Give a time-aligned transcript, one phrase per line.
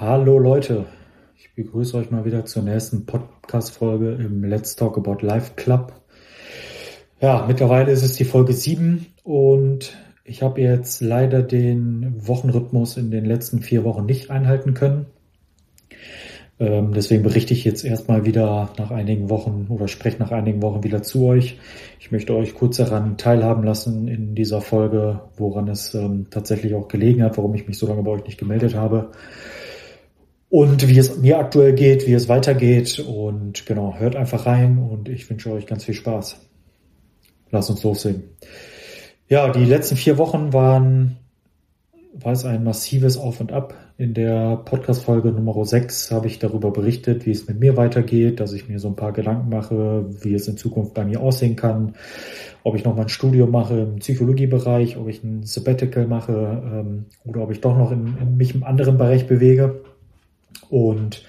[0.00, 0.84] Hallo Leute,
[1.36, 5.92] ich begrüße euch mal wieder zur nächsten Podcast-Folge im Let's Talk About Life Club.
[7.20, 13.10] Ja, mittlerweile ist es die Folge 7 und ich habe jetzt leider den Wochenrhythmus in
[13.10, 15.06] den letzten vier Wochen nicht einhalten können.
[16.60, 20.84] Ähm, deswegen berichte ich jetzt erstmal wieder nach einigen Wochen oder spreche nach einigen Wochen
[20.84, 21.58] wieder zu euch.
[21.98, 26.86] Ich möchte euch kurz daran teilhaben lassen in dieser Folge, woran es ähm, tatsächlich auch
[26.86, 29.10] gelegen hat, warum ich mich so lange bei euch nicht gemeldet habe.
[30.50, 32.98] Und wie es mir aktuell geht, wie es weitergeht.
[33.00, 36.36] Und genau, hört einfach rein und ich wünsche euch ganz viel Spaß.
[37.50, 38.24] Lasst uns loslegen.
[39.28, 41.18] Ja, die letzten vier Wochen waren
[42.20, 43.74] war es ein massives Auf und Ab.
[43.96, 48.52] In der Podcast-Folge Nummer 6 habe ich darüber berichtet, wie es mit mir weitergeht, dass
[48.52, 51.94] ich mir so ein paar Gedanken mache, wie es in Zukunft bei mir aussehen kann,
[52.64, 57.06] ob ich noch mal ein Studium mache im Psychologiebereich, ob ich ein Sabbatical mache ähm,
[57.24, 59.82] oder ob ich doch noch in, in mich im anderen Bereich bewege.
[60.70, 61.24] Und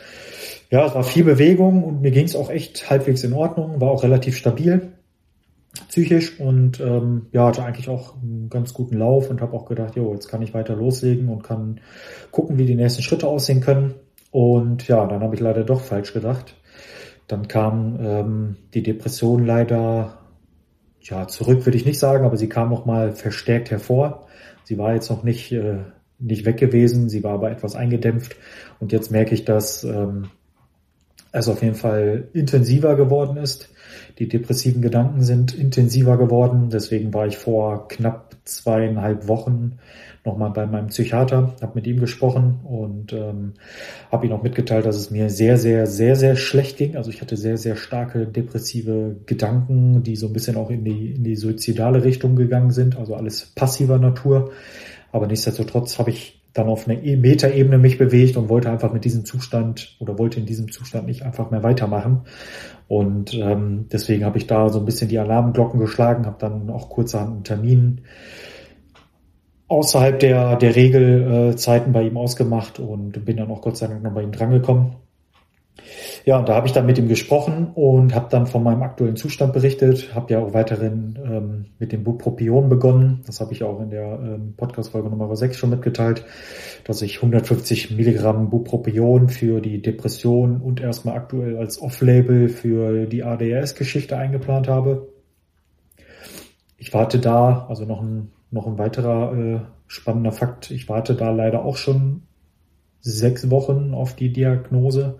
[0.70, 3.91] ja, es war viel Bewegung und mir ging es auch echt halbwegs in Ordnung, war
[3.91, 4.93] auch relativ stabil
[5.87, 9.96] psychisch und ähm, ja, hatte eigentlich auch einen ganz guten Lauf und habe auch gedacht,
[9.96, 11.79] jo, jetzt kann ich weiter loslegen und kann
[12.31, 13.96] gucken, wie die nächsten Schritte aussehen können.
[14.31, 16.55] Und ja, dann habe ich leider doch falsch gedacht.
[17.27, 20.20] Dann kam ähm, die Depression leider
[21.01, 24.27] ja zurück, würde ich nicht sagen, aber sie kam noch mal verstärkt hervor.
[24.63, 25.79] Sie war jetzt noch nicht äh,
[26.20, 28.35] nicht weg gewesen, sie war aber etwas eingedämpft
[28.79, 30.29] und jetzt merke ich, dass ähm,
[31.31, 33.70] es auf jeden Fall intensiver geworden ist
[34.20, 36.70] die depressiven Gedanken sind intensiver geworden.
[36.70, 39.79] Deswegen war ich vor knapp zweieinhalb Wochen
[40.25, 43.53] nochmal bei meinem Psychiater, habe mit ihm gesprochen und ähm,
[44.12, 46.97] habe ihm auch mitgeteilt, dass es mir sehr, sehr, sehr, sehr schlecht ging.
[46.97, 51.13] Also ich hatte sehr, sehr starke depressive Gedanken, die so ein bisschen auch in die,
[51.13, 54.51] in die suizidale Richtung gegangen sind, also alles passiver Natur.
[55.12, 59.05] Aber nichtsdestotrotz habe ich dann auf eine e- Metaebene mich bewegt und wollte einfach mit
[59.05, 62.21] diesem Zustand oder wollte in diesem Zustand nicht einfach mehr weitermachen.
[62.88, 66.90] Und ähm, deswegen habe ich da so ein bisschen die Alarmglocken geschlagen, habe dann auch
[66.90, 68.02] kurzerhand einen Termin
[69.68, 74.14] außerhalb der, der Regelzeiten bei ihm ausgemacht und bin dann auch Gott sei Dank noch
[74.14, 74.96] bei ihm drangekommen.
[76.25, 79.16] Ja, und da habe ich dann mit ihm gesprochen und habe dann von meinem aktuellen
[79.16, 83.22] Zustand berichtet, habe ja auch weiterhin ähm, mit dem Bupropion begonnen.
[83.25, 86.25] Das habe ich auch in der ähm, Podcast-Folge Nummer 6 schon mitgeteilt,
[86.84, 93.23] dass ich 150 Milligramm Bupropion für die Depression und erstmal aktuell als Off-Label für die
[93.23, 95.07] ADHS-Geschichte eingeplant habe.
[96.78, 101.31] Ich warte da, also noch ein, noch ein weiterer äh, spannender Fakt, ich warte da
[101.31, 102.23] leider auch schon
[103.01, 105.19] sechs Wochen auf die Diagnose.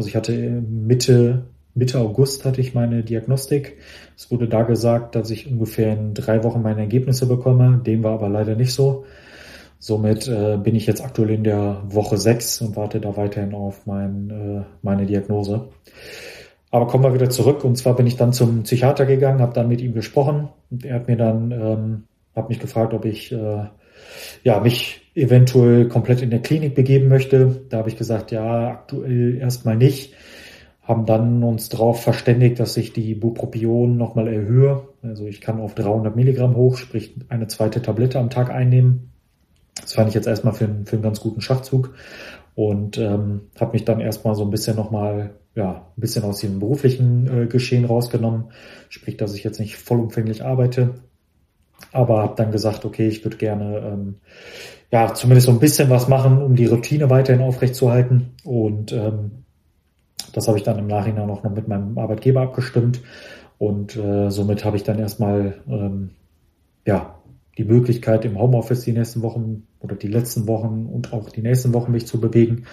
[0.00, 1.42] Also ich hatte Mitte,
[1.74, 3.76] Mitte August hatte ich meine Diagnostik.
[4.16, 7.82] Es wurde da gesagt, dass ich ungefähr in drei Wochen meine Ergebnisse bekomme.
[7.84, 9.04] Dem war aber leider nicht so.
[9.78, 13.84] Somit äh, bin ich jetzt aktuell in der Woche sechs und warte da weiterhin auf
[13.84, 15.68] mein, äh, meine Diagnose.
[16.70, 17.62] Aber kommen wir wieder zurück.
[17.62, 20.94] Und zwar bin ich dann zum Psychiater gegangen, habe dann mit ihm gesprochen und er
[20.94, 23.64] hat mir dann, ähm, hat mich gefragt, ob ich äh,
[24.44, 27.62] ja mich eventuell komplett in der Klinik begeben möchte.
[27.68, 30.14] Da habe ich gesagt, ja, aktuell erstmal nicht.
[30.82, 34.88] Haben dann uns darauf verständigt, dass ich die Bupropion nochmal erhöhe.
[35.02, 39.10] Also ich kann auf 300 Milligramm hoch, sprich eine zweite Tablette am Tag einnehmen.
[39.80, 41.94] Das fand ich jetzt erstmal für, einen, für einen ganz guten Schachzug
[42.54, 46.60] und ähm, habe mich dann erstmal so ein bisschen nochmal ja, ein bisschen aus dem
[46.60, 48.52] beruflichen äh, Geschehen rausgenommen.
[48.88, 50.94] Sprich, dass ich jetzt nicht vollumfänglich arbeite,
[51.92, 54.14] aber habe dann gesagt, okay, ich würde gerne ähm,
[54.90, 58.34] ja zumindest so ein bisschen was machen, um die Routine weiterhin aufrechtzuerhalten.
[58.44, 59.44] Und ähm,
[60.32, 63.00] das habe ich dann im Nachhinein auch noch mit meinem Arbeitgeber abgestimmt.
[63.58, 66.10] Und äh, somit habe ich dann erstmal ähm,
[66.86, 67.16] ja
[67.58, 71.74] die Möglichkeit, im Homeoffice die nächsten Wochen oder die letzten Wochen und auch die nächsten
[71.74, 72.64] Wochen mich zu bewegen.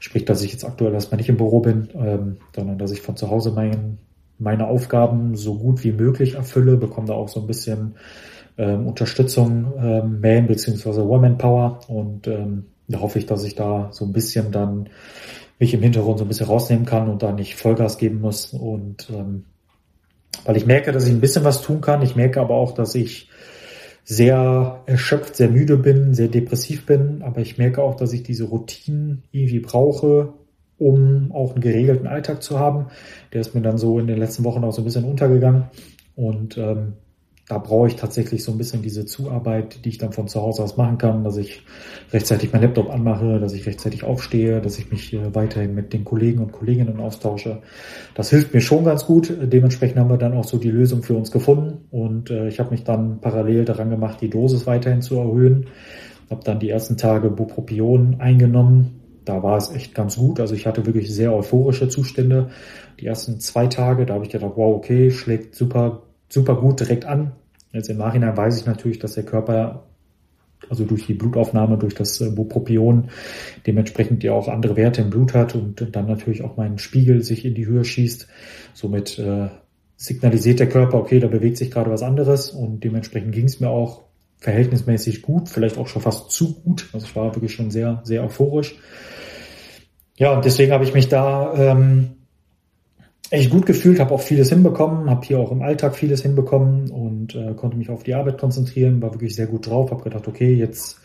[0.00, 3.16] Sprich, dass ich jetzt aktuell erstmal nicht im Büro bin, ähm, sondern dass ich von
[3.16, 3.98] zu Hause mein,
[4.38, 7.94] meine Aufgaben so gut wie möglich erfülle, bekomme da auch so ein bisschen
[8.58, 11.06] ähm, Unterstützung ähm, Man- bzw.
[11.06, 14.88] Woman Power und ähm, da hoffe ich, dass ich da so ein bisschen dann
[15.58, 19.08] mich im Hintergrund so ein bisschen rausnehmen kann und da nicht Vollgas geben muss und
[19.10, 19.44] ähm,
[20.44, 22.02] weil ich merke, dass ich ein bisschen was tun kann.
[22.02, 23.28] Ich merke aber auch, dass ich
[24.04, 28.44] sehr erschöpft, sehr müde bin, sehr depressiv bin, aber ich merke auch, dass ich diese
[28.44, 30.32] Routinen irgendwie brauche,
[30.78, 32.86] um auch einen geregelten Alltag zu haben.
[33.32, 35.64] Der ist mir dann so in den letzten Wochen auch so ein bisschen untergegangen
[36.16, 36.94] und ähm,
[37.48, 40.62] da brauche ich tatsächlich so ein bisschen diese Zuarbeit, die ich dann von zu Hause
[40.62, 41.62] aus machen kann, dass ich
[42.12, 46.04] rechtzeitig mein Laptop anmache, dass ich rechtzeitig aufstehe, dass ich mich äh, weiterhin mit den
[46.04, 47.62] Kollegen und Kolleginnen austausche.
[48.14, 49.32] Das hilft mir schon ganz gut.
[49.42, 52.70] Dementsprechend haben wir dann auch so die Lösung für uns gefunden und äh, ich habe
[52.70, 55.68] mich dann parallel daran gemacht, die Dosis weiterhin zu erhöhen.
[56.28, 59.00] Habe dann die ersten Tage Bupropion eingenommen.
[59.24, 60.38] da war es echt ganz gut.
[60.40, 62.48] Also ich hatte wirklich sehr euphorische Zustände.
[63.00, 67.04] Die ersten zwei Tage, da habe ich gedacht, wow, okay, schlägt super, super gut direkt
[67.04, 67.32] an.
[67.72, 69.84] Jetzt im Nachhinein weiß ich natürlich, dass der Körper,
[70.68, 73.10] also durch die Blutaufnahme, durch das äh, Bupropion,
[73.66, 77.44] dementsprechend ja auch andere Werte im Blut hat und dann natürlich auch mein Spiegel sich
[77.44, 78.26] in die Höhe schießt.
[78.74, 79.48] Somit äh,
[79.96, 83.68] signalisiert der Körper, okay, da bewegt sich gerade was anderes und dementsprechend ging es mir
[83.68, 84.04] auch
[84.38, 86.88] verhältnismäßig gut, vielleicht auch schon fast zu gut.
[86.92, 88.76] Also ich war wirklich schon sehr, sehr euphorisch.
[90.16, 92.17] Ja, und deswegen habe ich mich da ähm,
[93.30, 97.34] echt gut gefühlt, habe auch vieles hinbekommen, habe hier auch im Alltag vieles hinbekommen und
[97.34, 100.54] äh, konnte mich auf die Arbeit konzentrieren, war wirklich sehr gut drauf, habe gedacht, okay,
[100.54, 101.00] jetzt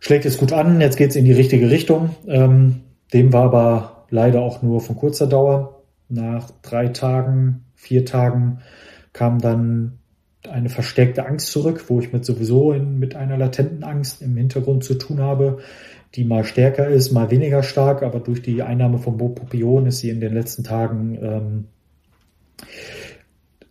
[0.00, 2.10] schlägt es gut an, jetzt geht's in die richtige Richtung.
[2.26, 2.80] Ähm,
[3.12, 5.82] dem war aber leider auch nur von kurzer Dauer.
[6.08, 8.58] Nach drei Tagen, vier Tagen
[9.12, 9.98] kam dann
[10.48, 14.84] eine verstärkte Angst zurück, wo ich mit sowieso in, mit einer latenten Angst im Hintergrund
[14.84, 15.58] zu tun habe,
[16.14, 20.10] die mal stärker ist, mal weniger stark, aber durch die Einnahme von Bupropion ist sie
[20.10, 21.64] in den letzten Tagen ähm,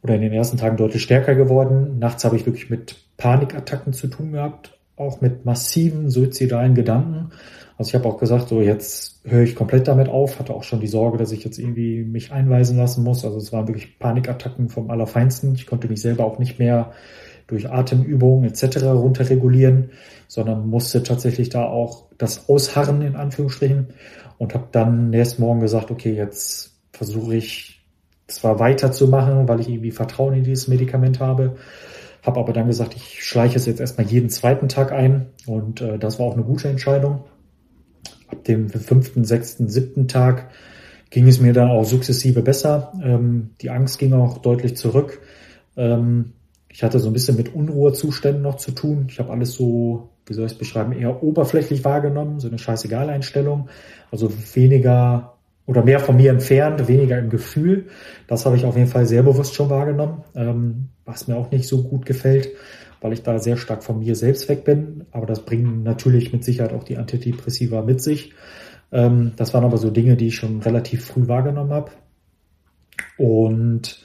[0.01, 1.99] oder in den ersten Tagen deutlich stärker geworden.
[1.99, 7.31] Nachts habe ich wirklich mit Panikattacken zu tun gehabt, auch mit massiven suizidalen Gedanken.
[7.77, 10.81] Also ich habe auch gesagt, so jetzt höre ich komplett damit auf, hatte auch schon
[10.81, 13.23] die Sorge, dass ich jetzt irgendwie mich einweisen lassen muss.
[13.23, 15.55] Also es waren wirklich Panikattacken vom Allerfeinsten.
[15.55, 16.91] Ich konnte mich selber auch nicht mehr
[17.47, 18.83] durch Atemübungen etc.
[18.83, 19.91] runterregulieren,
[20.27, 23.87] sondern musste tatsächlich da auch das ausharren in Anführungsstrichen
[24.37, 27.85] und habe dann nächsten Morgen gesagt, okay, jetzt versuche ich
[28.27, 31.55] zwar weiterzumachen, weil ich irgendwie Vertrauen in dieses Medikament habe,
[32.23, 35.99] habe aber dann gesagt, ich schleiche es jetzt erstmal jeden zweiten Tag ein und äh,
[35.99, 37.25] das war auch eine gute Entscheidung
[38.33, 40.49] ab dem fünften, sechsten, siebten Tag
[41.09, 42.91] ging es mir dann auch sukzessive besser.
[43.03, 45.21] Ähm, die Angst ging auch deutlich zurück.
[45.77, 46.33] Ähm,
[46.73, 49.05] ich hatte so ein bisschen mit Unruhezuständen noch zu tun.
[49.07, 53.69] Ich habe alles so, wie soll ich es beschreiben, eher oberflächlich wahrgenommen, so eine Scheißegal-Einstellung.
[54.11, 55.35] Also weniger
[55.65, 57.85] oder mehr von mir entfernt, weniger im Gefühl.
[58.27, 61.67] Das habe ich auf jeden Fall sehr bewusst schon wahrgenommen, ähm, was mir auch nicht
[61.67, 62.49] so gut gefällt
[63.03, 65.05] weil ich da sehr stark von mir selbst weg bin.
[65.11, 68.31] Aber das bringen natürlich mit Sicherheit auch die Antidepressiva mit sich.
[68.93, 71.91] Ähm, das waren aber so Dinge, die ich schon relativ früh wahrgenommen habe.
[73.17, 74.02] Und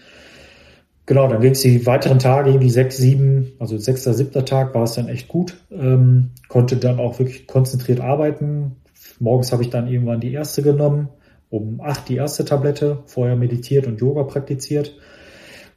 [1.08, 4.84] genau, dann ging es die weiteren Tage, irgendwie sechs, sieben, also sechster, siebter Tag war
[4.84, 5.56] es dann echt gut.
[5.72, 8.76] Ähm, konnte dann auch wirklich konzentriert arbeiten.
[9.18, 11.08] Morgens habe ich dann irgendwann die erste genommen,
[11.50, 14.94] um acht die erste Tablette, vorher meditiert und Yoga praktiziert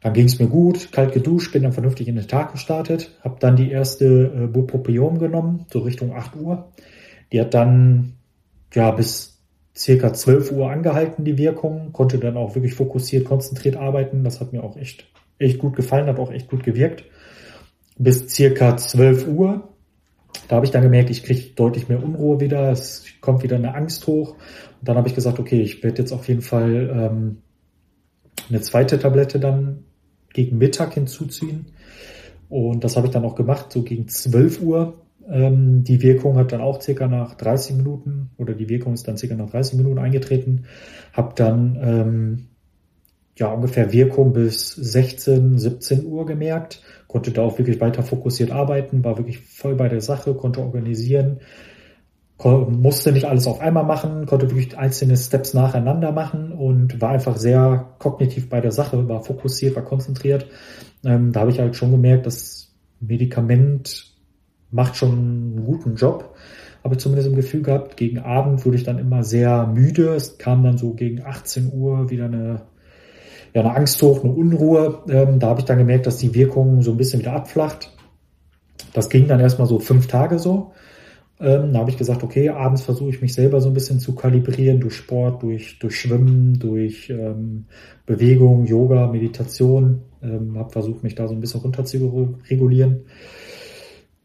[0.02, 3.38] dann ging es mir gut, kalt geduscht, bin dann vernünftig in den Tag gestartet, habe
[3.40, 6.72] dann die erste äh, Bupropion genommen, so Richtung 8 Uhr.
[7.32, 8.14] Die hat dann
[8.74, 9.31] ja bis
[9.82, 14.24] circa 12 Uhr angehalten, die Wirkung, konnte dann auch wirklich fokussiert, konzentriert arbeiten.
[14.24, 15.08] Das hat mir auch echt,
[15.40, 17.04] echt gut gefallen, hat auch echt gut gewirkt.
[17.98, 19.70] Bis circa 12 Uhr.
[20.48, 23.74] Da habe ich dann gemerkt, ich kriege deutlich mehr Unruhe wieder, es kommt wieder eine
[23.74, 24.36] Angst hoch.
[24.36, 27.38] Und dann habe ich gesagt, okay, ich werde jetzt auf jeden Fall ähm,
[28.50, 29.86] eine zweite Tablette dann
[30.34, 31.68] gegen Mittag hinzuziehen.
[32.50, 35.02] Und das habe ich dann auch gemacht, so gegen 12 Uhr.
[35.30, 39.18] Ähm, die Wirkung hat dann auch circa nach 30 Minuten oder die Wirkung ist dann
[39.18, 40.66] circa nach 30 Minuten eingetreten.
[41.14, 42.48] Habe dann ähm,
[43.38, 49.04] ja ungefähr Wirkung bis 16, 17 Uhr gemerkt, konnte da auch wirklich weiter fokussiert arbeiten,
[49.04, 51.40] war wirklich voll bei der Sache, konnte organisieren,
[52.44, 57.38] musste nicht alles auf einmal machen, konnte wirklich einzelne Steps nacheinander machen und war einfach
[57.38, 60.48] sehr kognitiv bei der Sache, war fokussiert, war konzentriert.
[61.04, 64.12] Ähm, da habe ich halt schon gemerkt, das Medikament
[64.72, 66.36] macht schon einen guten Job.
[66.84, 70.16] Habe zumindest im Gefühl gehabt, gegen Abend wurde ich dann immer sehr müde.
[70.16, 72.64] Es kam dann so gegen 18 Uhr wieder eine,
[73.54, 75.04] ja, eine Angst hoch, eine Unruhe.
[75.10, 77.96] Ähm, da habe ich dann gemerkt, dass die Wirkung so ein bisschen wieder abflacht.
[78.94, 80.72] Das ging dann erstmal so fünf Tage so.
[81.40, 84.14] Ähm, da habe ich gesagt, okay, abends versuche ich mich selber so ein bisschen zu
[84.14, 87.66] kalibrieren durch Sport, durch, durch Schwimmen, durch ähm,
[88.06, 90.02] Bewegung, Yoga, Meditation.
[90.22, 93.06] Ähm, habe versucht, mich da so ein bisschen runter zu regulieren.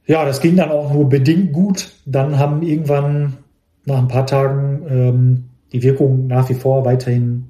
[0.06, 1.92] Ja, das ging dann auch nur bedingt gut.
[2.04, 3.38] Dann haben irgendwann
[3.84, 7.46] nach ein paar Tagen ähm, die Wirkung nach wie vor weiterhin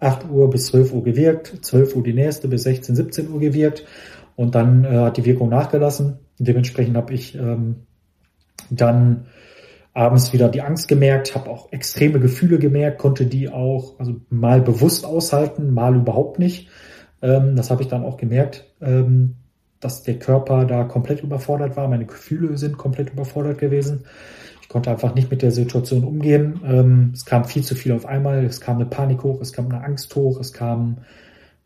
[0.00, 3.84] 8 Uhr bis 12 Uhr gewirkt, 12 Uhr die nächste bis 16, 17 Uhr gewirkt
[4.36, 6.18] und dann äh, hat die Wirkung nachgelassen.
[6.38, 7.86] Dementsprechend habe ich ähm,
[8.70, 9.26] dann
[9.94, 14.60] abends wieder die Angst gemerkt, habe auch extreme Gefühle gemerkt, konnte die auch also mal
[14.60, 16.68] bewusst aushalten, mal überhaupt nicht.
[17.22, 19.34] Ähm, das habe ich dann auch gemerkt, ähm,
[19.80, 21.88] dass der Körper da komplett überfordert war.
[21.88, 24.04] Meine Gefühle sind komplett überfordert gewesen.
[24.62, 26.60] Ich konnte einfach nicht mit der Situation umgehen.
[26.64, 28.44] Ähm, es kam viel zu viel auf einmal.
[28.44, 30.98] Es kam eine Panik hoch, es kam eine Angst hoch, es kam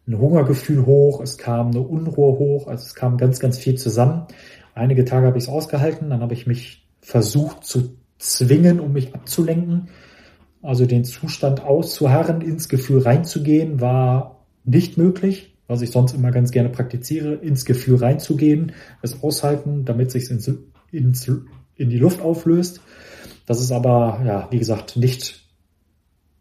[0.07, 2.69] ein Hungergefühl hoch, es kam eine Unruhe hoch.
[2.69, 4.27] Also es kam ganz, ganz viel zusammen.
[4.75, 9.15] Einige Tage habe ich es ausgehalten, dann habe ich mich versucht zu zwingen, um mich
[9.15, 9.89] abzulenken.
[10.63, 16.51] Also den Zustand auszuharren, ins Gefühl reinzugehen, war nicht möglich, was ich sonst immer ganz
[16.51, 20.51] gerne praktiziere, ins Gefühl reinzugehen, es aushalten, damit sich ins,
[20.93, 21.29] ins,
[21.77, 22.81] in die Luft auflöst.
[23.47, 25.43] Das ist aber, ja, wie gesagt, nicht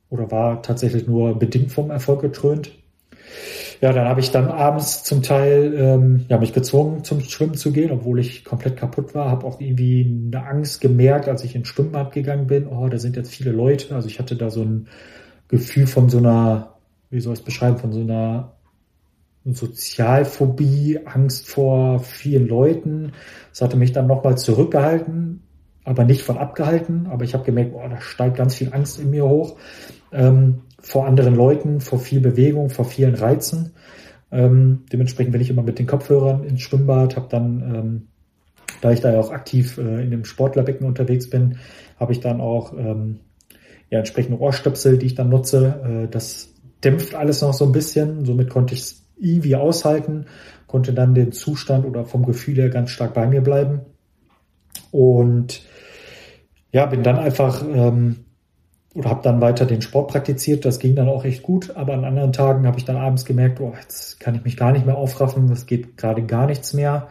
[0.10, 2.72] oder war tatsächlich nur bedingt vom Erfolg getrönt.
[3.80, 7.72] Ja, dann habe ich dann abends zum Teil ähm, ja, mich gezwungen, zum Schwimmen zu
[7.72, 9.32] gehen, obwohl ich komplett kaputt war.
[9.32, 12.68] Habe auch irgendwie eine Angst gemerkt, als ich ins Schwimmbad gegangen bin.
[12.68, 13.96] Oh, da sind jetzt viele Leute.
[13.96, 14.88] Also ich hatte da so ein
[15.48, 16.76] Gefühl von so einer,
[17.10, 18.58] wie soll ich es beschreiben, von so einer
[19.45, 23.13] Sozialphobie, Angst vor vielen Leuten.
[23.50, 25.41] Das hatte mich dann nochmal zurückgehalten,
[25.83, 27.07] aber nicht von abgehalten.
[27.07, 29.57] Aber ich habe gemerkt, oh, da steigt ganz viel Angst in mir hoch
[30.12, 33.74] ähm, vor anderen Leuten, vor viel Bewegung, vor vielen Reizen.
[34.31, 38.07] Ähm, dementsprechend bin ich immer mit den Kopfhörern ins Schwimmbad, habe dann, ähm,
[38.81, 41.57] da ich da ja auch aktiv äh, in dem Sportlerbecken unterwegs bin,
[42.00, 43.19] habe ich dann auch ähm,
[43.89, 46.05] ja, entsprechende Ohrstöpsel, die ich dann nutze.
[46.05, 48.25] Äh, das dämpft alles noch so ein bisschen.
[48.25, 50.25] Somit konnte ich irgendwie aushalten,
[50.68, 53.82] konnte dann den Zustand oder vom Gefühl her ganz stark bei mir bleiben.
[54.92, 55.63] Und
[56.72, 58.25] ja, bin dann einfach ähm,
[58.94, 60.66] oder habe dann weiter den Sport praktiziert.
[60.66, 61.75] Das ging dann auch echt gut.
[61.75, 64.72] Aber an anderen Tagen habe ich dann abends gemerkt, oh, jetzt kann ich mich gar
[64.72, 65.50] nicht mehr aufraffen.
[65.51, 67.08] Es geht gerade gar nichts mehr.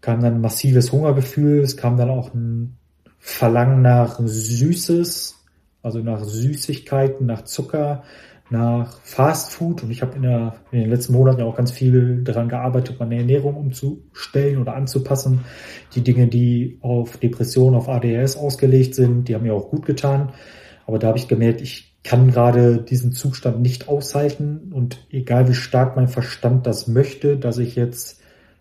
[0.00, 1.60] Kam dann ein massives Hungergefühl.
[1.60, 2.76] Es kam dann auch ein
[3.18, 5.42] Verlangen nach Süßes,
[5.82, 8.04] also nach Süßigkeiten, nach Zucker,
[8.50, 9.82] nach Fast Food.
[9.82, 10.24] Und ich habe in,
[10.72, 15.40] in den letzten Monaten auch ganz viel daran gearbeitet, meine Ernährung umzustellen oder anzupassen.
[15.94, 20.32] Die Dinge, die auf Depression, auf ADS ausgelegt sind, die haben mir auch gut getan.
[20.86, 25.54] Aber da habe ich gemerkt, ich kann gerade diesen Zustand nicht aushalten und egal wie
[25.54, 28.20] stark mein Verstand das möchte, dass ich jetzt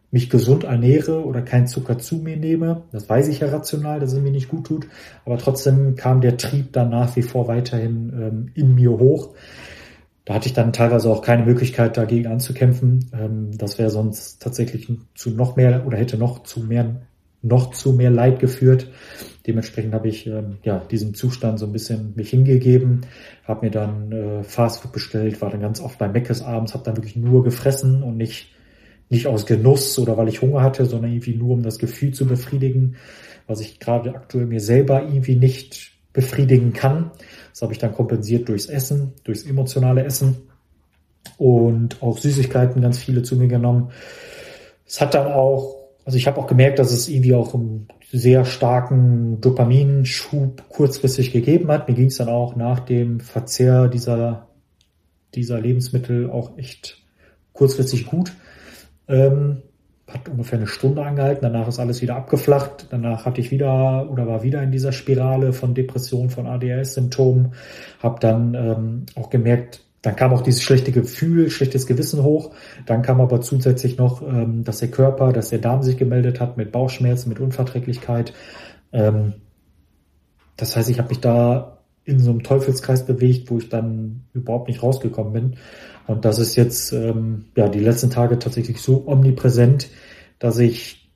[0.10, 4.14] mich gesund ernähre oder keinen Zucker zu mir nehme, das weiß ich ja rational, dass
[4.14, 4.88] es mir nicht gut tut,
[5.26, 9.36] aber trotzdem kam der Trieb dann nach wie vor weiterhin ähm, in mir hoch.
[10.26, 13.12] Da hatte ich dann teilweise auch keine Möglichkeit, dagegen anzukämpfen.
[13.14, 17.02] Ähm, das wäre sonst tatsächlich zu noch mehr oder hätte noch zu mehr
[17.46, 18.90] noch zu mehr Leid geführt.
[19.46, 23.02] Dementsprechend habe ich ähm, ja diesem Zustand so ein bisschen mich hingegeben,
[23.44, 26.98] habe mir dann äh, Fastfood bestellt, war dann ganz oft bei Meckes abends, habe dann
[26.98, 28.52] wirklich nur gefressen und nicht
[29.10, 32.26] nicht aus Genuss oder weil ich Hunger hatte, sondern irgendwie nur um das Gefühl zu
[32.26, 32.96] befriedigen,
[33.46, 37.12] was ich gerade aktuell mir selber irgendwie nicht befriedigen kann.
[37.52, 40.38] Das habe ich dann kompensiert durchs Essen, durchs emotionale Essen
[41.38, 43.92] und auch Süßigkeiten ganz viele zu mir genommen.
[44.88, 48.46] Es hat dann auch also ich habe auch gemerkt, dass es irgendwie auch einen sehr
[48.46, 51.90] starken Dopaminschub kurzfristig gegeben hat.
[51.90, 54.48] Mir ging es dann auch nach dem Verzehr dieser,
[55.34, 57.04] dieser Lebensmittel auch echt
[57.54, 58.34] kurzfristig gut.
[59.08, 59.64] Ähm,
[60.08, 62.88] hat ungefähr eine Stunde angehalten, danach ist alles wieder abgeflacht.
[62.92, 67.54] Danach hatte ich wieder oder war wieder in dieser Spirale von Depression, von ADHS-Symptomen.
[68.04, 72.52] Habe dann ähm, auch gemerkt, dann kam auch dieses schlechte Gefühl, schlechtes Gewissen hoch.
[72.86, 76.56] Dann kam aber zusätzlich noch, ähm, dass der Körper, dass der Darm sich gemeldet hat
[76.58, 78.32] mit Bauchschmerzen, mit Unverträglichkeit.
[78.94, 79.34] Ähm,
[80.58, 81.75] das heißt, ich habe mich da
[82.06, 85.56] in so einem Teufelskreis bewegt, wo ich dann überhaupt nicht rausgekommen bin.
[86.08, 89.90] Und das ist jetzt ähm, ja die letzten Tage tatsächlich so omnipräsent,
[90.40, 91.12] dass ich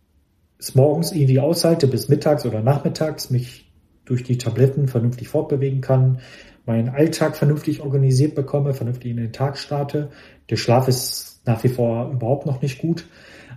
[0.58, 3.72] es morgens irgendwie aushalte bis mittags oder nachmittags, mich
[4.04, 6.20] durch die Tabletten vernünftig fortbewegen kann,
[6.66, 10.10] meinen Alltag vernünftig organisiert bekomme, vernünftig in den Tag starte.
[10.50, 13.08] Der Schlaf ist nach wie vor überhaupt noch nicht gut,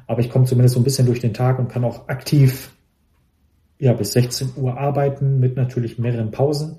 [0.06, 2.70] aber ich komme zumindest so ein bisschen durch den Tag und kann auch aktiv
[3.78, 6.76] ja, bis 16 Uhr arbeiten mit natürlich mehreren Pausen,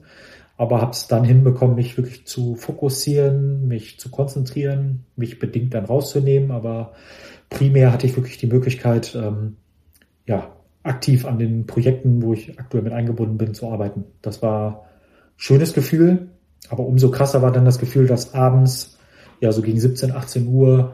[0.63, 5.83] aber habe es dann hinbekommen, mich wirklich zu fokussieren, mich zu konzentrieren, mich bedingt dann
[5.83, 6.93] rauszunehmen, aber
[7.49, 9.57] primär hatte ich wirklich die Möglichkeit, ähm,
[10.25, 14.05] ja, aktiv an den Projekten, wo ich aktuell mit eingebunden bin, zu arbeiten.
[14.21, 14.85] Das war
[15.35, 16.29] schönes Gefühl,
[16.69, 18.97] aber umso krasser war dann das Gefühl, dass abends,
[19.41, 20.93] ja, so gegen 17, 18 Uhr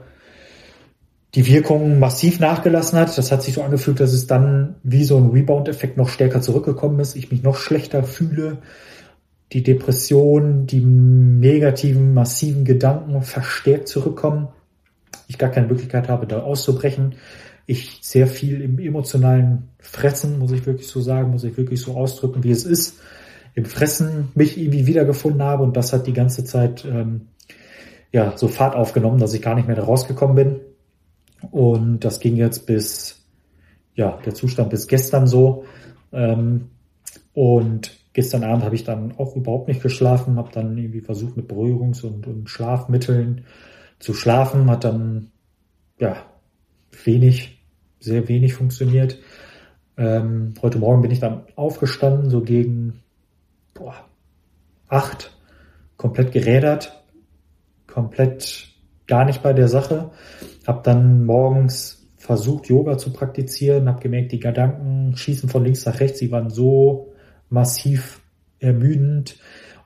[1.36, 3.16] die Wirkung massiv nachgelassen hat.
[3.16, 7.00] Das hat sich so angefühlt, dass es dann wie so ein Rebound-Effekt noch stärker zurückgekommen
[7.00, 8.58] ist, ich mich noch schlechter fühle,
[9.52, 14.50] die Depression, die negativen, massiven Gedanken verstärkt zurückkommen,
[15.28, 17.16] ich gar keine Möglichkeit habe, da auszubrechen.
[17.66, 21.96] Ich sehr viel im emotionalen Fressen, muss ich wirklich so sagen, muss ich wirklich so
[21.96, 23.00] ausdrücken, wie es ist
[23.60, 27.28] im Fressen mich irgendwie wiedergefunden habe und das hat die ganze Zeit ähm,
[28.12, 30.60] ja so Fahrt aufgenommen, dass ich gar nicht mehr da rausgekommen bin.
[31.52, 33.24] Und das ging jetzt bis,
[33.96, 35.66] ja, der Zustand bis gestern so.
[36.12, 36.70] Ähm,
[37.34, 41.50] und gestern Abend habe ich dann auch überhaupt nicht geschlafen, habe dann irgendwie versucht mit
[41.50, 43.46] Beruhigungs- und, und Schlafmitteln
[43.98, 45.32] zu schlafen, hat dann
[46.00, 46.18] ja
[47.06, 47.66] wenig,
[48.02, 49.20] sehr wenig funktioniert.
[49.96, 53.04] Ähm, heute Morgen bin ich dann aufgestanden, so gegen
[53.74, 53.96] boah,
[54.90, 55.32] acht,
[55.96, 57.02] komplett gerädert,
[57.88, 58.68] komplett
[59.08, 60.12] gar nicht bei der Sache.
[60.68, 66.02] Hab dann morgens versucht, Yoga zu praktizieren, habe gemerkt, die Gedanken schießen von links nach
[66.02, 67.09] rechts, sie waren so
[67.50, 68.22] massiv
[68.60, 69.38] ermüdend.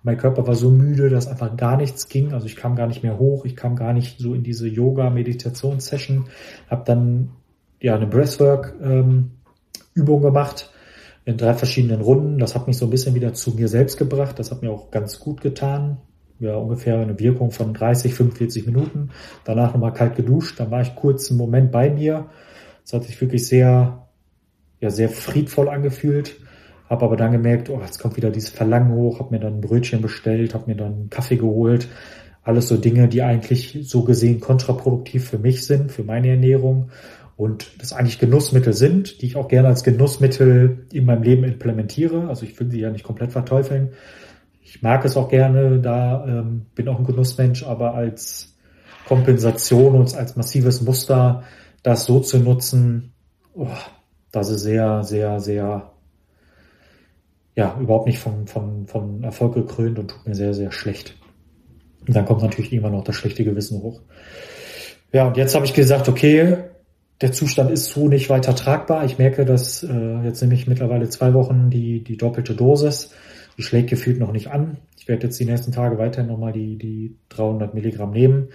[0.04, 2.34] Mein Körper war so müde, dass einfach gar nichts ging.
[2.34, 6.26] Also ich kam gar nicht mehr hoch, ich kam gar nicht so in diese Yoga-Meditationssession.
[6.70, 7.30] Habe dann
[7.80, 9.32] ja eine Breathwork-Übung
[9.96, 10.72] ähm, gemacht
[11.26, 12.38] in drei verschiedenen Runden.
[12.38, 14.40] Das hat mich so ein bisschen wieder zu mir selbst gebracht.
[14.40, 15.98] Das hat mir auch ganz gut getan.
[16.40, 19.12] Ja, ungefähr eine Wirkung von 30, 45 Minuten.
[19.46, 20.60] Danach nochmal kalt geduscht.
[20.60, 22.30] Dann war ich kurz einen Moment bei mir.
[22.84, 24.10] Das hat sich wirklich sehr,
[24.82, 26.36] ja, sehr friedvoll angefühlt.
[26.90, 29.62] Habe aber dann gemerkt, oh, jetzt kommt wieder dieses Verlangen hoch, habe mir dann ein
[29.62, 31.88] Brötchen bestellt, habe mir dann einen Kaffee geholt.
[32.44, 36.90] Alles so Dinge, die eigentlich so gesehen kontraproduktiv für mich sind, für meine Ernährung
[37.36, 42.28] und das eigentlich Genussmittel sind, die ich auch gerne als Genussmittel in meinem Leben implementiere.
[42.28, 43.94] Also ich will sie ja nicht komplett verteufeln.
[44.62, 48.56] Ich mag es auch gerne, da ähm, bin auch ein Genussmensch, aber als
[49.08, 51.44] Kompensation und als massives Muster,
[51.82, 53.14] das so zu nutzen,
[53.54, 53.68] oh,
[54.32, 55.93] das ist sehr, sehr, sehr
[57.56, 61.16] ja, überhaupt nicht von, von, von Erfolg gekrönt und tut mir sehr, sehr schlecht.
[62.08, 64.02] Und dann kommt natürlich immer noch das schlechte Gewissen hoch.
[65.12, 66.58] Ja, und jetzt habe ich gesagt, okay,
[67.22, 69.06] der Zustand ist so nicht weiter tragbar.
[69.06, 73.12] Ich merke, dass äh, jetzt nehme ich mittlerweile zwei Wochen die, die doppelte Dosis.
[73.58, 74.78] Die schlägt gefühlt noch nicht an.
[74.98, 78.50] Ich werde jetzt die nächsten Tage weiterhin nochmal die, die 300 Milligramm nehmen.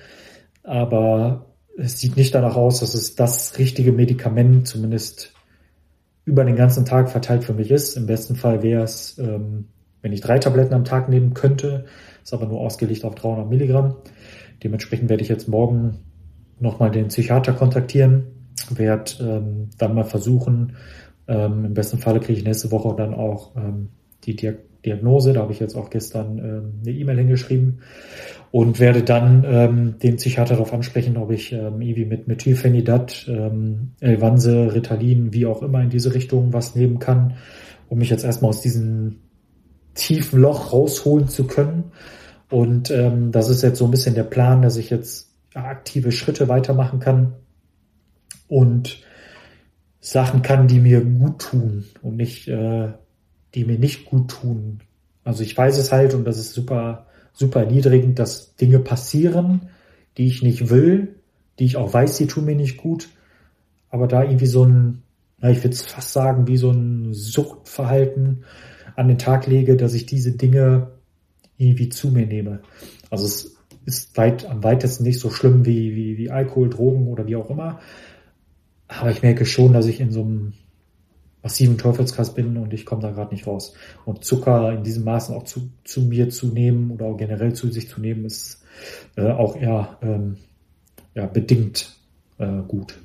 [0.64, 5.32] Aber es sieht nicht danach aus, dass es das richtige Medikament zumindest
[6.28, 7.96] über den ganzen Tag verteilt für mich ist.
[7.96, 9.68] Im besten Fall wäre es, ähm,
[10.02, 11.86] wenn ich drei Tabletten am Tag nehmen könnte,
[12.22, 13.96] ist aber nur ausgelegt auf 300 Milligramm.
[14.62, 16.00] Dementsprechend werde ich jetzt morgen
[16.60, 18.26] nochmal den Psychiater kontaktieren,
[18.70, 20.76] werde ähm, dann mal versuchen,
[21.26, 23.88] ähm, im besten Falle kriege ich nächste Woche dann auch ähm,
[24.24, 24.58] die Diag
[24.88, 27.80] Diagnose, da habe ich jetzt auch gestern ähm, eine E-Mail hingeschrieben
[28.50, 33.92] und werde dann ähm, den Psychiater darauf ansprechen, ob ich ähm, irgendwie mit Methylphenidat, ähm,
[34.00, 37.34] Elvanse, Ritalin, wie auch immer in diese Richtung was nehmen kann,
[37.88, 39.16] um mich jetzt erstmal aus diesem
[39.94, 41.92] tiefen Loch rausholen zu können.
[42.50, 46.48] Und ähm, das ist jetzt so ein bisschen der Plan, dass ich jetzt aktive Schritte
[46.48, 47.34] weitermachen kann
[48.46, 49.02] und
[50.00, 52.88] Sachen kann, die mir gut tun und nicht, äh,
[53.54, 54.80] die mir nicht gut tun.
[55.24, 57.06] Also ich weiß es halt und das ist super
[57.38, 59.68] super erniedrigend, dass Dinge passieren,
[60.16, 61.14] die ich nicht will,
[61.58, 63.08] die ich auch weiß, die tun mir nicht gut,
[63.90, 65.02] aber da irgendwie so ein,
[65.40, 68.44] ich würde es fast sagen, wie so ein Suchtverhalten
[68.96, 70.90] an den Tag lege, dass ich diese Dinge
[71.56, 72.60] irgendwie zu mir nehme.
[73.08, 77.28] Also es ist weit, am weitesten nicht so schlimm wie, wie, wie Alkohol, Drogen oder
[77.28, 77.78] wie auch immer.
[78.88, 80.54] Aber ich merke schon, dass ich in so einem
[81.42, 83.74] massiven Teufelskreis bin und ich komme da gerade nicht raus.
[84.04, 87.70] Und Zucker in diesem Maßen auch zu, zu mir zu nehmen oder auch generell zu
[87.70, 88.62] sich zu nehmen, ist
[89.16, 90.36] äh, auch eher ähm,
[91.14, 91.96] ja, bedingt
[92.38, 92.98] äh, gut.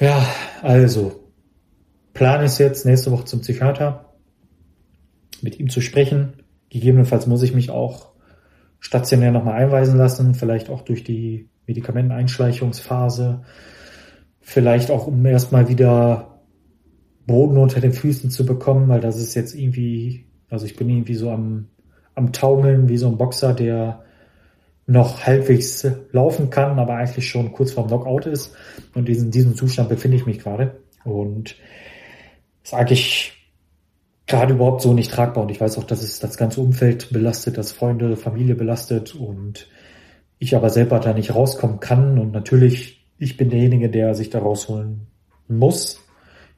[0.00, 0.26] Ja,
[0.62, 1.30] also,
[2.14, 4.14] Plan ist jetzt nächste Woche zum Psychiater,
[5.42, 6.42] mit ihm zu sprechen.
[6.70, 8.10] Gegebenenfalls muss ich mich auch
[8.78, 13.42] stationär nochmal einweisen lassen, vielleicht auch durch die Medikamenteneinschleichungsphase
[14.52, 16.40] Vielleicht auch, um erstmal wieder
[17.24, 21.14] Boden unter den Füßen zu bekommen, weil das ist jetzt irgendwie, also ich bin irgendwie
[21.14, 21.68] so am,
[22.16, 24.02] am Taumeln wie so ein Boxer, der
[24.86, 28.52] noch halbwegs laufen kann, aber eigentlich schon kurz vorm Knockout ist.
[28.92, 30.80] Und in diesem Zustand befinde ich mich gerade.
[31.04, 31.54] Und
[32.64, 33.54] ist eigentlich
[34.26, 35.44] gerade überhaupt so nicht tragbar.
[35.44, 39.68] Und ich weiß auch, dass es das ganze Umfeld belastet, dass Freunde, Familie belastet und
[40.40, 42.18] ich aber selber da nicht rauskommen kann.
[42.18, 45.06] Und natürlich ich bin derjenige, der sich da rausholen
[45.46, 46.00] muss.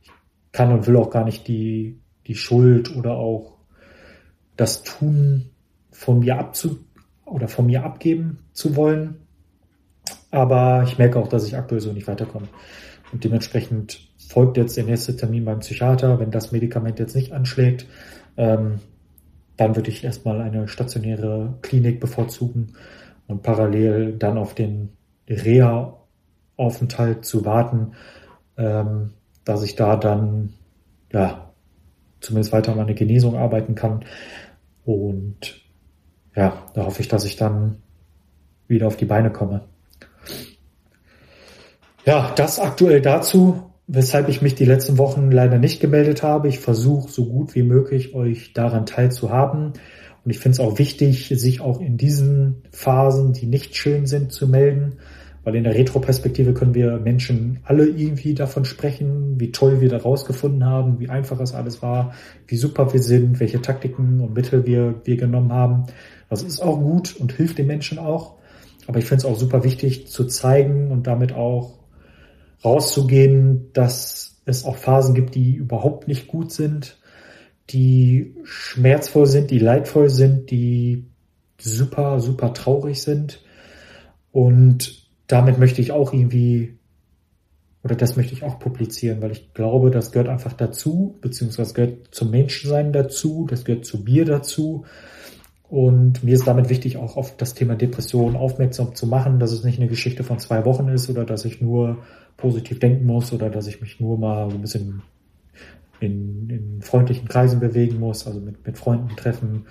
[0.01, 0.11] Ich
[0.53, 1.99] kann und will auch gar nicht die,
[2.29, 3.59] die Schuld oder auch
[4.57, 5.51] das Tun
[5.91, 6.79] von mir abzu
[7.27, 9.17] oder von mir abgeben zu wollen.
[10.31, 12.49] Aber ich merke auch, dass ich aktuell so nicht weiterkomme.
[13.13, 16.21] Und dementsprechend folgt jetzt der nächste Termin beim Psychiater.
[16.21, 17.87] Wenn das Medikament jetzt nicht anschlägt,
[18.37, 18.79] ähm,
[19.57, 22.75] dann würde ich erstmal eine stationäre Klinik bevorzugen
[23.27, 24.91] und parallel dann auf den
[25.29, 26.02] Reha
[26.57, 27.93] Aufenthalt zu warten,
[28.57, 29.11] ähm,
[29.45, 30.55] dass ich da dann
[31.13, 31.53] ja
[32.21, 34.05] zumindest weiter meine Genesung arbeiten kann.
[34.85, 35.61] Und
[36.35, 37.77] ja, da hoffe ich, dass ich dann
[38.69, 39.63] wieder auf die Beine komme.
[42.05, 46.49] Ja, das aktuell dazu, weshalb ich mich die letzten Wochen leider nicht gemeldet habe.
[46.49, 49.75] Ich versuche so gut wie möglich euch daran teilzuhaben.
[50.25, 54.33] Und ich finde es auch wichtig, sich auch in diesen Phasen, die nicht schön sind,
[54.33, 54.99] zu melden
[55.45, 59.99] weil in der Retroperspektive können wir Menschen alle irgendwie davon sprechen, wie toll wir da
[59.99, 62.15] rausgefunden haben, wie einfach es alles war,
[62.47, 65.87] wie super wir sind, welche Taktiken und Mittel wir, wir genommen haben.
[66.29, 68.37] Das ist auch gut und hilft den Menschen auch.
[68.87, 71.79] Aber ich finde es auch super wichtig zu zeigen und damit auch
[72.65, 76.99] rauszugehen, dass es auch Phasen gibt, die überhaupt nicht gut sind,
[77.71, 81.07] die schmerzvoll sind, die leidvoll sind, die
[81.59, 83.43] super, super traurig sind.
[84.33, 85.02] Und
[85.33, 86.79] damit möchte ich auch irgendwie,
[87.83, 92.09] oder das möchte ich auch publizieren, weil ich glaube, das gehört einfach dazu, beziehungsweise gehört
[92.11, 94.85] zum Menschsein dazu, das gehört zu mir dazu.
[95.71, 99.65] Und mir ist damit wichtig, auch auf das Thema Depression aufmerksam zu machen, dass es
[99.65, 102.03] nicht eine Geschichte von zwei Wochen ist oder dass ich nur
[102.37, 105.01] positiv denken muss oder dass ich mich nur mal ein bisschen
[106.01, 109.65] in, in freundlichen Kreisen bewegen muss, also mit, mit Freunden treffen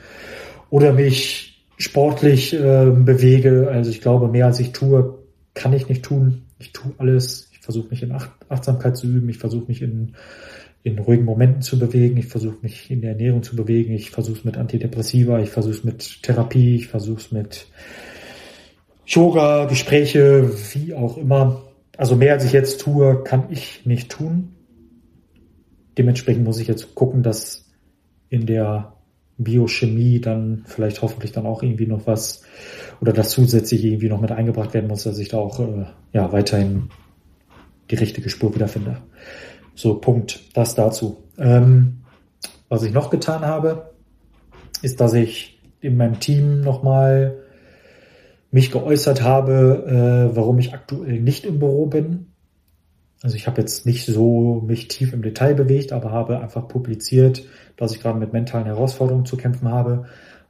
[0.71, 3.69] oder mich sportlich äh, bewege.
[3.71, 5.21] Also ich glaube, mehr als ich tue,
[5.54, 6.44] kann ich nicht tun.
[6.60, 7.50] Ich tue alles.
[7.52, 9.30] Ich versuche mich in Ach Achtsamkeit zu üben.
[9.30, 10.14] Ich versuche mich in,
[10.84, 12.18] in ruhigen Momenten zu bewegen.
[12.18, 13.94] Ich versuche mich in der Ernährung zu bewegen.
[13.94, 15.40] Ich versuche es mit Antidepressiva.
[15.40, 16.76] Ich versuche es mit Therapie.
[16.76, 17.68] Ich versuche es mit
[19.06, 21.64] Yoga, Gespräche, wie auch immer.
[21.98, 24.56] Also mehr als ich jetzt tue, kann ich nicht tun.
[25.98, 27.70] Dementsprechend muss ich jetzt gucken, dass
[28.30, 28.94] in der
[29.43, 32.43] Biochemie dann vielleicht hoffentlich dann auch irgendwie noch was
[33.01, 36.32] oder das zusätzlich irgendwie noch mit eingebracht werden muss, dass ich da auch äh, ja
[36.32, 36.89] weiterhin
[37.89, 38.97] die richtige Spur wiederfinde.
[39.75, 40.41] So, Punkt.
[40.54, 41.23] Das dazu.
[41.38, 42.01] Ähm,
[42.69, 43.91] was ich noch getan habe,
[44.82, 47.38] ist, dass ich in meinem Team nochmal
[48.51, 52.31] mich geäußert habe, äh, warum ich aktuell nicht im Büro bin.
[53.24, 57.44] Also ich habe jetzt nicht so mich tief im Detail bewegt, aber habe einfach publiziert,
[57.78, 60.06] dass ich gerade mit mentalen Herausforderungen zu kämpfen habe,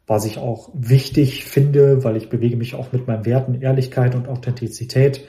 [0.07, 4.29] was ich auch wichtig finde, weil ich bewege mich auch mit meinen Werten Ehrlichkeit und
[4.29, 5.25] Authentizität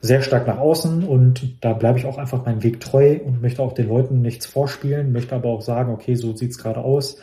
[0.00, 3.62] sehr stark nach außen und da bleibe ich auch einfach meinem Weg treu und möchte
[3.62, 7.16] auch den Leuten nichts vorspielen, möchte aber auch sagen, okay, so sieht's gerade aus.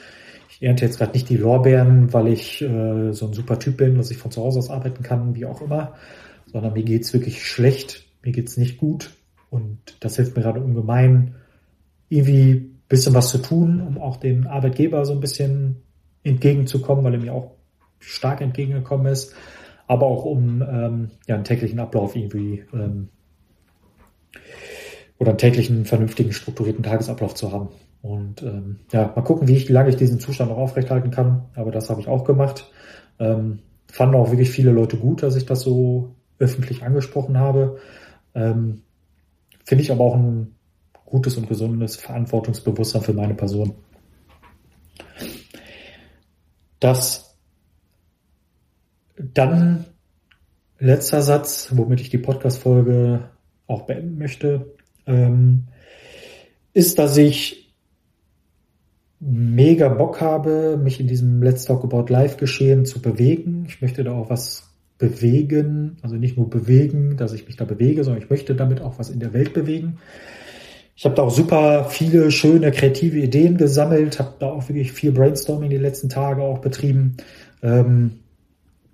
[0.50, 3.96] Ich ernte jetzt gerade nicht die Lorbeeren, weil ich äh, so ein super Typ bin,
[3.96, 5.94] dass ich von zu Hause aus arbeiten kann, wie auch immer,
[6.52, 9.12] sondern mir geht's wirklich schlecht, mir geht's nicht gut
[9.54, 11.36] und das hilft mir gerade ungemein,
[12.10, 15.84] irgendwie bisschen was zu tun, um auch dem Arbeitgeber so ein bisschen
[16.24, 17.52] entgegenzukommen, weil er mir auch
[18.00, 19.36] stark entgegengekommen ist,
[19.86, 23.10] aber auch um ähm, ja, einen täglichen Ablauf irgendwie ähm,
[25.20, 27.70] oder einen täglichen, vernünftigen, strukturierten Tagesablauf zu haben.
[28.02, 31.46] Und ähm, ja, mal gucken, wie, ich, lange ich diesen Zustand noch aufrechthalten kann.
[31.56, 32.70] Aber das habe ich auch gemacht.
[33.20, 37.78] Ähm, fanden auch wirklich viele Leute gut, dass ich das so öffentlich angesprochen habe.
[38.36, 38.82] Ähm,
[39.66, 40.56] Finde ich aber auch ein
[41.06, 43.76] gutes und gesundes Verantwortungsbewusstsein für meine Person.
[46.80, 47.38] Das
[49.18, 49.86] dann
[50.80, 53.30] letzter Satz, womit ich die Podcast-Folge
[53.68, 54.74] auch beenden möchte,
[55.06, 55.66] ähm,
[56.74, 57.74] ist, dass ich
[59.20, 63.66] mega Bock habe, mich in diesem Let's Talk About Life Geschehen zu bewegen.
[63.68, 68.04] Ich möchte da auch was bewegen, also nicht nur bewegen, dass ich mich da bewege,
[68.04, 69.98] sondern ich möchte damit auch was in der Welt bewegen.
[70.96, 75.12] Ich habe da auch super viele schöne kreative Ideen gesammelt, habe da auch wirklich viel
[75.12, 77.18] Brainstorming die letzten Tage auch betrieben,
[77.64, 78.20] ähm,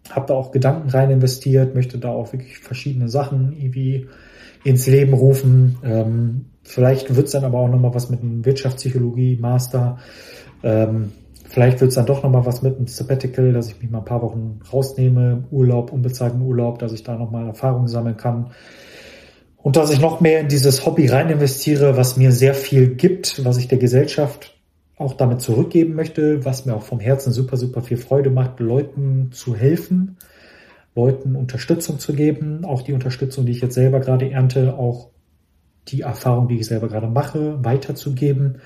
[0.09, 4.07] habe da auch Gedanken rein investiert, möchte da auch wirklich verschiedene Sachen irgendwie
[4.63, 5.77] ins Leben rufen.
[5.83, 9.99] Ähm, vielleicht wird es dann aber auch nochmal was mit einem Wirtschaftspsychologie-Master.
[10.63, 11.11] Ähm,
[11.49, 14.05] Vielleicht wird es dann doch nochmal was mit einem Sabbatical, dass ich mich mal ein
[14.05, 18.51] paar Wochen rausnehme, Urlaub, unbezahlten Urlaub, dass ich da nochmal Erfahrungen sammeln kann.
[19.57, 23.43] Und dass ich noch mehr in dieses Hobby rein investiere, was mir sehr viel gibt,
[23.43, 24.59] was ich der Gesellschaft
[24.95, 29.31] auch damit zurückgeben möchte, was mir auch vom Herzen super, super viel Freude macht, Leuten
[29.31, 30.17] zu helfen,
[30.93, 35.09] Leuten Unterstützung zu geben, auch die Unterstützung, die ich jetzt selber gerade ernte, auch
[35.87, 38.61] die Erfahrung, die ich selber gerade mache, weiterzugeben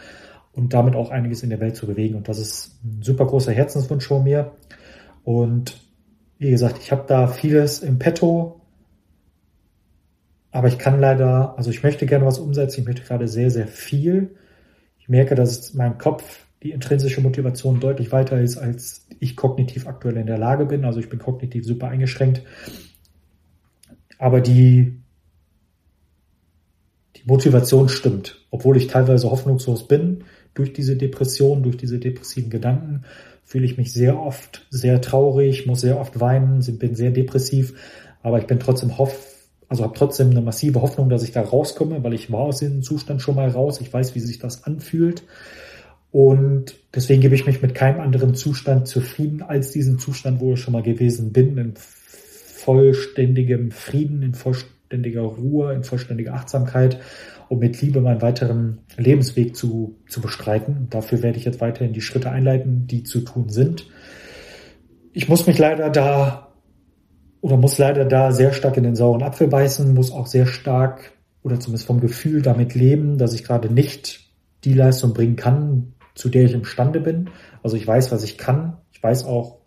[0.54, 2.16] und damit auch einiges in der Welt zu bewegen.
[2.16, 4.52] Und das ist ein super großer Herzenswunsch von mir.
[5.24, 5.82] Und
[6.38, 8.62] wie gesagt, ich habe da vieles im Petto,
[10.52, 13.68] aber ich kann leider, also ich möchte gerne was umsetzen, ich möchte gerade sehr, sehr
[13.68, 14.36] viel.
[15.00, 20.18] Ich merke, dass mein Kopf, die intrinsische Motivation deutlich weiter ist, als ich kognitiv aktuell
[20.18, 20.86] in der Lage bin.
[20.86, 22.44] Also ich bin kognitiv super eingeschränkt.
[24.20, 25.02] Aber die,
[27.16, 33.04] die Motivation stimmt, obwohl ich teilweise hoffnungslos bin, durch diese Depression, durch diese depressiven Gedanken
[33.46, 37.74] fühle ich mich sehr oft sehr traurig, muss sehr oft weinen, bin sehr depressiv,
[38.22, 39.28] aber ich bin trotzdem hoff,
[39.68, 42.84] also habe trotzdem eine massive Hoffnung, dass ich da rauskomme, weil ich war aus diesem
[42.84, 43.82] Zustand schon mal raus.
[43.82, 45.24] Ich weiß, wie sich das anfühlt.
[46.12, 50.60] Und deswegen gebe ich mich mit keinem anderen Zustand zufrieden als diesen Zustand, wo ich
[50.60, 57.00] schon mal gewesen bin, in vollständigem Frieden, in vollständiger Ruhe, in vollständiger Achtsamkeit
[57.49, 60.88] und mit Liebe meinen weiteren Lebensweg zu, zu bestreiten.
[60.89, 63.88] dafür werde ich jetzt weiterhin die Schritte einleiten, die zu tun sind.
[65.13, 66.53] Ich muss mich leider da
[67.41, 71.12] oder muss leider da sehr stark in den sauren Apfel beißen, muss auch sehr stark
[71.43, 74.32] oder zumindest vom Gefühl damit leben, dass ich gerade nicht
[74.63, 77.29] die Leistung bringen kann, zu der ich imstande bin.
[77.62, 78.77] Also ich weiß, was ich kann.
[78.91, 79.60] Ich weiß auch,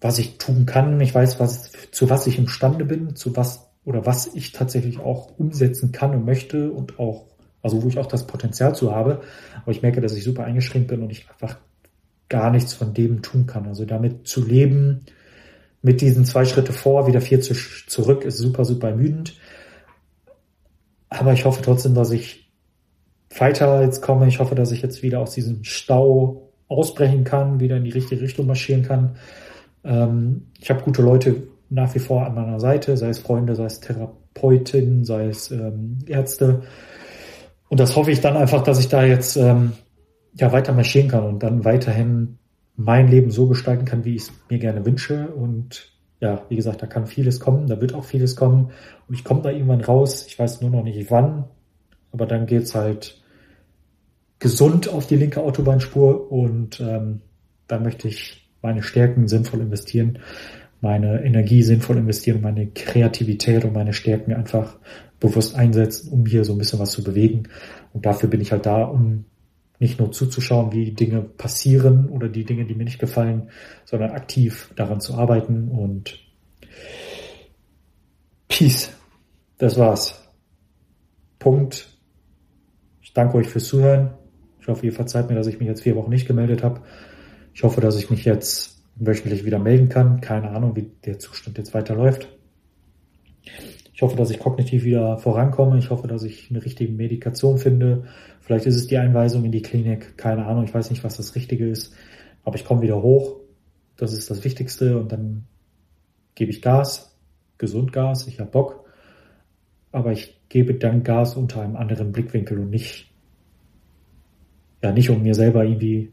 [0.00, 1.00] was ich tun kann.
[1.00, 5.38] Ich weiß, was, zu was ich imstande bin, zu was oder was ich tatsächlich auch
[5.38, 7.26] umsetzen kann und möchte und auch,
[7.62, 9.22] also wo ich auch das Potenzial zu habe.
[9.62, 11.58] Aber ich merke, dass ich super eingeschränkt bin und ich einfach
[12.28, 13.66] gar nichts von dem tun kann.
[13.66, 15.04] Also damit zu leben,
[15.82, 19.34] mit diesen zwei Schritte vor, wieder vier zu, zurück, ist super, super ermüdend.
[21.08, 22.50] Aber ich hoffe trotzdem, dass ich
[23.36, 24.28] weiter jetzt komme.
[24.28, 28.22] Ich hoffe, dass ich jetzt wieder aus diesem Stau ausbrechen kann, wieder in die richtige
[28.22, 29.16] Richtung marschieren kann.
[29.84, 33.64] Ähm, ich habe gute Leute nach wie vor an meiner Seite, sei es Freunde, sei
[33.64, 36.62] es Therapeutinnen, sei es ähm, Ärzte.
[37.68, 39.72] Und das hoffe ich dann einfach, dass ich da jetzt ähm,
[40.34, 42.38] ja weiter marschieren kann und dann weiterhin
[42.76, 45.28] mein Leben so gestalten kann, wie ich es mir gerne wünsche.
[45.28, 48.70] Und ja, wie gesagt, da kann vieles kommen, da wird auch vieles kommen.
[49.08, 50.26] Und ich komme da irgendwann raus.
[50.26, 51.44] Ich weiß nur noch nicht wann,
[52.12, 53.22] aber dann geht's halt
[54.38, 57.22] gesund auf die linke Autobahnspur und ähm,
[57.66, 60.18] dann möchte ich meine Stärken sinnvoll investieren,
[60.82, 64.76] meine Energie sinnvoll investieren, meine Kreativität und meine Stärken einfach
[65.20, 67.44] bewusst einsetzen, um hier so ein bisschen was zu bewegen.
[67.92, 69.24] Und dafür bin ich halt da, um
[69.78, 73.48] nicht nur zuzuschauen, wie Dinge passieren oder die Dinge, die mir nicht gefallen,
[73.84, 76.18] sondern aktiv daran zu arbeiten und
[78.48, 78.90] Peace.
[79.58, 80.20] Das war's.
[81.38, 81.96] Punkt.
[83.00, 84.14] Ich danke euch fürs Zuhören.
[84.60, 86.82] Ich hoffe, ihr verzeiht mir, dass ich mich jetzt vier Wochen nicht gemeldet habe.
[87.54, 88.71] Ich hoffe, dass ich mich jetzt
[89.06, 90.20] wöchentlich wieder melden kann.
[90.20, 92.28] Keine Ahnung, wie der Zustand jetzt weiterläuft.
[93.94, 95.78] Ich hoffe, dass ich kognitiv wieder vorankomme.
[95.78, 98.04] Ich hoffe, dass ich eine richtige Medikation finde.
[98.40, 100.16] Vielleicht ist es die Einweisung in die Klinik.
[100.16, 100.64] Keine Ahnung.
[100.64, 101.94] Ich weiß nicht, was das Richtige ist.
[102.44, 103.40] Aber ich komme wieder hoch.
[103.96, 104.98] Das ist das Wichtigste.
[104.98, 105.44] Und dann
[106.34, 107.16] gebe ich Gas.
[107.58, 108.26] Gesund Gas.
[108.26, 108.84] Ich habe Bock.
[109.90, 113.12] Aber ich gebe dann Gas unter einem anderen Blickwinkel und nicht,
[114.82, 116.12] ja, nicht um mir selber irgendwie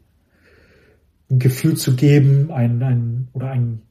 [1.30, 3.82] ein Gefühl zu geben, ein, ein, oder ein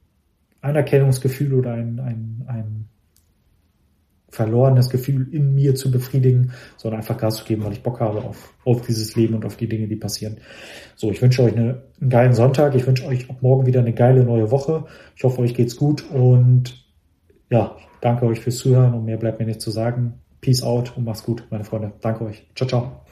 [0.61, 2.89] Anerkennungsgefühl oder ein, ein, ein
[4.29, 8.21] verlorenes Gefühl in mir zu befriedigen, sondern einfach Gas zu geben, weil ich Bock habe
[8.21, 10.37] auf, auf dieses Leben und auf die Dinge, die passieren.
[10.95, 12.75] So, ich wünsche euch eine, einen geilen Sonntag.
[12.75, 14.85] Ich wünsche euch ab morgen wieder eine geile neue Woche.
[15.15, 16.85] Ich hoffe, euch geht's gut und
[17.49, 20.13] ja, danke euch fürs Zuhören und mehr bleibt mir nicht zu sagen.
[20.41, 21.93] Peace out und macht's gut, meine Freunde.
[22.01, 22.45] Danke euch.
[22.55, 23.08] Ciao, ciao.